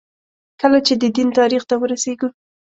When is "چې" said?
0.85-0.93